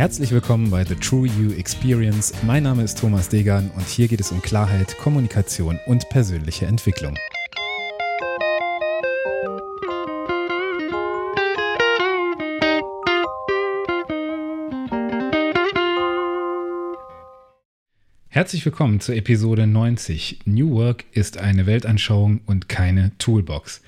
[0.00, 2.32] Herzlich willkommen bei The True You Experience.
[2.42, 7.18] Mein Name ist Thomas Degan und hier geht es um Klarheit, Kommunikation und persönliche Entwicklung.
[18.28, 20.38] Herzlich willkommen zur Episode 90.
[20.46, 23.82] New Work ist eine Weltanschauung und keine Toolbox.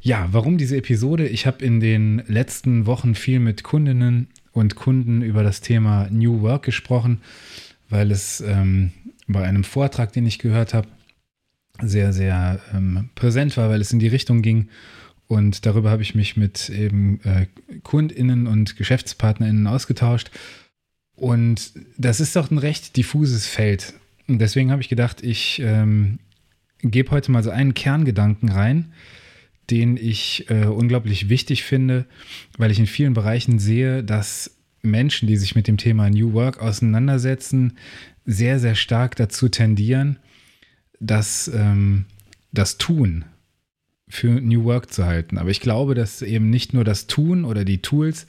[0.00, 1.26] Ja, warum diese Episode?
[1.26, 6.42] Ich habe in den letzten Wochen viel mit Kundinnen und Kunden über das Thema New
[6.42, 7.20] Work gesprochen,
[7.88, 8.92] weil es ähm,
[9.26, 10.88] bei einem Vortrag, den ich gehört habe,
[11.80, 14.68] sehr, sehr ähm, präsent war, weil es in die Richtung ging.
[15.28, 17.46] Und darüber habe ich mich mit eben äh,
[17.82, 20.30] KundInnen und GeschäftspartnerInnen ausgetauscht.
[21.14, 23.94] Und das ist doch ein recht diffuses Feld.
[24.26, 26.18] Und deswegen habe ich gedacht, ich ähm,
[26.80, 28.92] gebe heute mal so einen Kerngedanken rein,
[29.70, 32.06] den ich äh, unglaublich wichtig finde,
[32.56, 36.60] weil ich in vielen Bereichen sehe, dass Menschen, die sich mit dem Thema New Work
[36.60, 37.74] auseinandersetzen,
[38.24, 40.18] sehr, sehr stark dazu tendieren,
[41.00, 42.06] dass ähm,
[42.52, 43.24] das Tun
[44.08, 45.38] für New Work zu halten.
[45.38, 48.26] Aber ich glaube, dass eben nicht nur das Tun oder die Tools,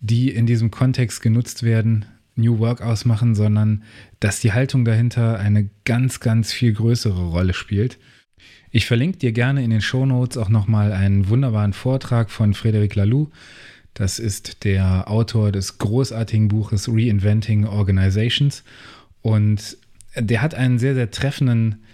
[0.00, 3.82] die in diesem Kontext genutzt werden, New Work ausmachen, sondern
[4.20, 7.98] dass die Haltung dahinter eine ganz, ganz viel größere Rolle spielt.
[8.70, 12.96] Ich verlinke dir gerne in den Show Notes auch nochmal einen wunderbaren Vortrag von Frédéric
[12.96, 13.30] Laloux.
[13.94, 18.64] Das ist der Autor des großartigen Buches Reinventing Organizations.
[19.20, 19.76] Und
[20.16, 21.84] der hat einen sehr, sehr treffenden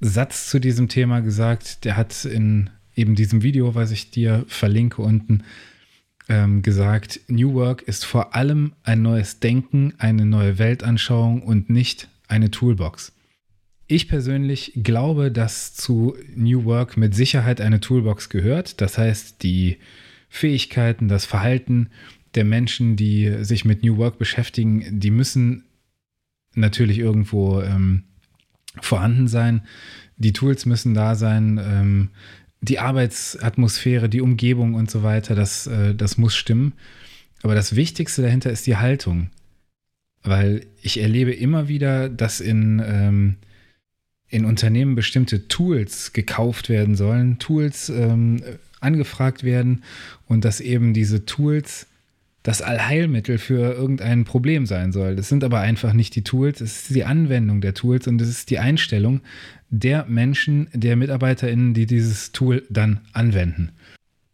[0.00, 1.84] Satz zu diesem Thema gesagt.
[1.84, 5.44] Der hat in eben diesem Video, was ich dir verlinke unten,
[6.28, 12.08] ähm, gesagt, New Work ist vor allem ein neues Denken, eine neue Weltanschauung und nicht
[12.28, 13.12] eine Toolbox.
[13.92, 18.80] Ich persönlich glaube, dass zu New Work mit Sicherheit eine Toolbox gehört.
[18.80, 19.76] Das heißt, die
[20.30, 21.90] Fähigkeiten, das Verhalten
[22.34, 25.64] der Menschen, die sich mit New Work beschäftigen, die müssen
[26.54, 28.04] natürlich irgendwo ähm,
[28.80, 29.60] vorhanden sein.
[30.16, 31.60] Die Tools müssen da sein.
[31.62, 32.08] Ähm,
[32.62, 36.72] die Arbeitsatmosphäre, die Umgebung und so weiter, das, äh, das muss stimmen.
[37.42, 39.28] Aber das Wichtigste dahinter ist die Haltung.
[40.22, 43.36] Weil ich erlebe immer wieder, dass in ähm,
[44.32, 48.42] in Unternehmen bestimmte Tools gekauft werden sollen, Tools ähm,
[48.80, 49.84] angefragt werden
[50.26, 51.86] und dass eben diese Tools
[52.42, 55.14] das Allheilmittel für irgendein Problem sein soll.
[55.16, 58.28] Das sind aber einfach nicht die Tools, es ist die Anwendung der Tools und es
[58.28, 59.20] ist die Einstellung
[59.68, 63.70] der Menschen, der MitarbeiterInnen, die dieses Tool dann anwenden.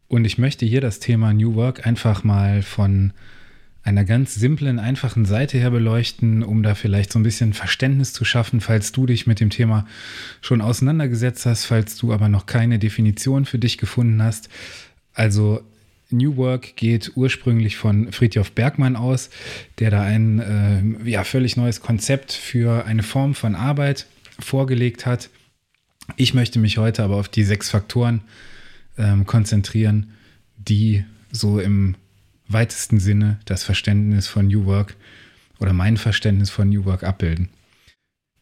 [0.06, 3.12] Und ich möchte hier das Thema New Work einfach mal von
[3.82, 8.24] einer ganz simplen, einfachen Seite her beleuchten, um da vielleicht so ein bisschen Verständnis zu
[8.24, 9.86] schaffen, falls du dich mit dem Thema
[10.42, 14.48] schon auseinandergesetzt hast, falls du aber noch keine Definition für dich gefunden hast.
[15.14, 15.62] Also
[16.10, 19.30] New Work geht ursprünglich von Friedhof Bergmann aus,
[19.78, 20.38] der da ein
[21.04, 24.06] äh, ja, völlig neues Konzept für eine Form von Arbeit
[24.38, 25.30] vorgelegt hat.
[26.16, 28.22] Ich möchte mich heute aber auf die sechs Faktoren
[28.96, 30.12] ähm, konzentrieren,
[30.56, 31.96] die so im
[32.48, 34.96] weitesten Sinne das Verständnis von New Work
[35.60, 37.48] oder mein Verständnis von New Work abbilden.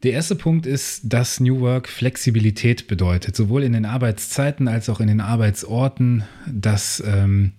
[0.02, 5.00] Der erste Punkt ist, dass New Work Flexibilität bedeutet, sowohl in den Arbeitszeiten als auch
[5.00, 7.52] in den Arbeitsorten, dass ähm,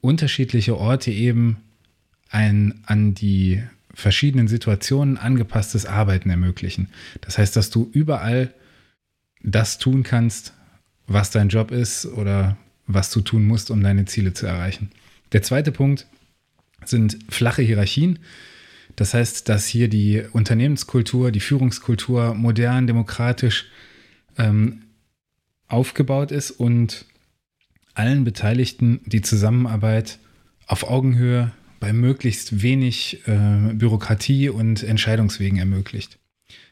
[0.00, 1.56] unterschiedliche Orte eben
[2.28, 3.62] ein an die
[3.94, 6.88] verschiedenen Situationen angepasstes Arbeiten ermöglichen.
[7.22, 8.54] Das heißt, dass du überall
[9.42, 10.52] das tun kannst,
[11.06, 12.56] was dein Job ist oder
[12.86, 14.90] was du tun musst, um deine Ziele zu erreichen.
[15.32, 16.06] Der zweite Punkt
[16.84, 18.18] sind flache Hierarchien.
[18.96, 23.66] Das heißt, dass hier die Unternehmenskultur, die Führungskultur modern, demokratisch
[24.36, 24.82] ähm,
[25.68, 27.06] aufgebaut ist und
[27.94, 30.18] allen Beteiligten die Zusammenarbeit
[30.66, 36.18] auf Augenhöhe bei möglichst wenig äh, Bürokratie und Entscheidungswegen ermöglicht.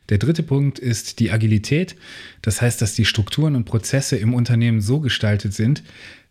[0.08, 1.96] Der dritte Punkt ist die Agilität.
[2.42, 5.82] Das heißt, dass die Strukturen und Prozesse im Unternehmen so gestaltet sind,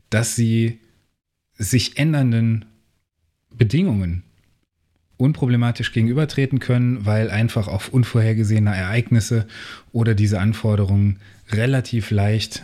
[0.09, 0.79] dass sie
[1.57, 2.65] sich ändernden
[3.49, 4.23] Bedingungen
[5.17, 9.47] unproblematisch gegenübertreten können, weil einfach auf unvorhergesehene Ereignisse
[9.91, 11.19] oder diese Anforderungen
[11.49, 12.63] relativ leicht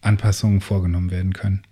[0.00, 1.62] Anpassungen vorgenommen werden können.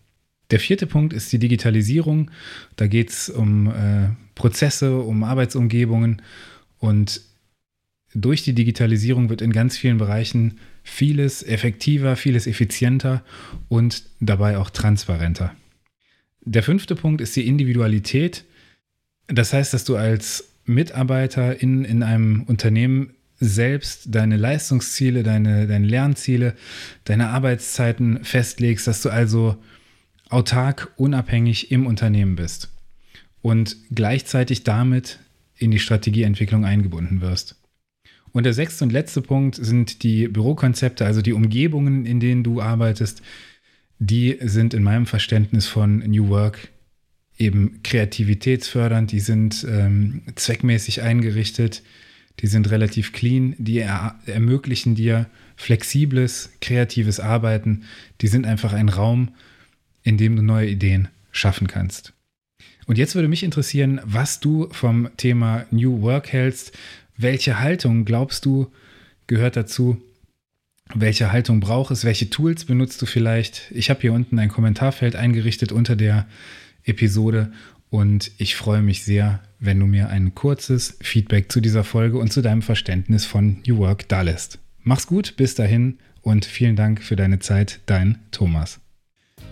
[0.50, 2.30] Der vierte Punkt ist die Digitalisierung.
[2.76, 6.20] Da geht es um äh, Prozesse, um Arbeitsumgebungen
[6.78, 7.22] und
[8.14, 13.24] durch die Digitalisierung wird in ganz vielen Bereichen vieles effektiver, vieles effizienter
[13.68, 15.54] und dabei auch transparenter.
[16.44, 18.44] Der fünfte Punkt ist die Individualität.
[19.26, 25.86] Das heißt, dass du als Mitarbeiter in, in einem Unternehmen selbst deine Leistungsziele, deine, deine
[25.86, 26.54] Lernziele,
[27.04, 29.56] deine Arbeitszeiten festlegst, dass du also
[30.28, 32.70] autark, unabhängig im Unternehmen bist.
[33.44, 35.18] und gleichzeitig damit
[35.58, 37.56] in die Strategieentwicklung eingebunden wirst.
[38.32, 42.62] Und der sechste und letzte Punkt sind die Bürokonzepte, also die Umgebungen, in denen du
[42.62, 43.20] arbeitest.
[43.98, 46.68] Die sind in meinem Verständnis von New Work
[47.38, 51.82] eben kreativitätsfördernd, die sind ähm, zweckmäßig eingerichtet,
[52.40, 55.26] die sind relativ clean, die er ermöglichen dir
[55.56, 57.84] flexibles, kreatives Arbeiten,
[58.20, 59.30] die sind einfach ein Raum,
[60.02, 62.12] in dem du neue Ideen schaffen kannst.
[62.86, 66.76] Und jetzt würde mich interessieren, was du vom Thema New Work hältst.
[67.16, 68.70] Welche Haltung glaubst du
[69.26, 70.02] gehört dazu?
[70.92, 72.04] Welche Haltung braucht es?
[72.04, 73.70] Welche Tools benutzt du vielleicht?
[73.70, 76.26] Ich habe hier unten ein Kommentarfeld eingerichtet unter der
[76.84, 77.52] Episode
[77.90, 82.32] und ich freue mich sehr, wenn du mir ein kurzes Feedback zu dieser Folge und
[82.32, 84.58] zu deinem Verständnis von New Work da lässt.
[84.82, 88.80] Mach's gut, bis dahin und vielen Dank für deine Zeit, dein Thomas.